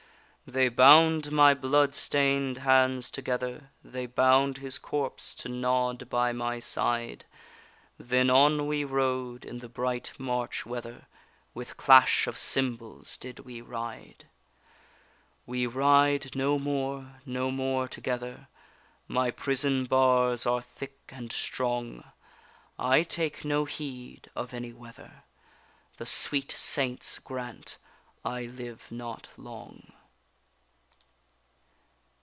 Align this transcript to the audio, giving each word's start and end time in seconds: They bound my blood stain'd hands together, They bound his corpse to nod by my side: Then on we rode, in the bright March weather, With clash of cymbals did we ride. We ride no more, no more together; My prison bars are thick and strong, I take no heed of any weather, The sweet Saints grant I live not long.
They 0.47 0.67
bound 0.67 1.31
my 1.31 1.53
blood 1.53 1.95
stain'd 1.95 2.57
hands 2.57 3.09
together, 3.09 3.69
They 3.85 4.05
bound 4.05 4.57
his 4.57 4.77
corpse 4.79 5.33
to 5.35 5.47
nod 5.47 6.09
by 6.09 6.33
my 6.33 6.59
side: 6.59 7.23
Then 7.97 8.29
on 8.29 8.67
we 8.67 8.83
rode, 8.83 9.45
in 9.45 9.59
the 9.59 9.69
bright 9.69 10.11
March 10.19 10.65
weather, 10.65 11.07
With 11.53 11.77
clash 11.77 12.27
of 12.27 12.37
cymbals 12.37 13.15
did 13.15 13.39
we 13.39 13.61
ride. 13.61 14.27
We 15.45 15.67
ride 15.67 16.35
no 16.35 16.59
more, 16.59 17.21
no 17.25 17.49
more 17.49 17.87
together; 17.87 18.49
My 19.07 19.31
prison 19.31 19.85
bars 19.85 20.45
are 20.45 20.61
thick 20.61 20.97
and 21.09 21.31
strong, 21.31 22.03
I 22.77 23.03
take 23.03 23.45
no 23.45 23.63
heed 23.63 24.29
of 24.35 24.53
any 24.53 24.73
weather, 24.73 25.23
The 25.95 26.05
sweet 26.05 26.51
Saints 26.51 27.19
grant 27.19 27.77
I 28.25 28.47
live 28.47 28.87
not 28.91 29.29
long. 29.37 29.93